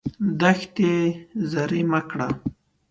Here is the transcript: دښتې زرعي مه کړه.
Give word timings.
دښتې 0.41 0.93
زرعي 1.51 1.81
مه 1.91 2.01
کړه. 2.09 2.27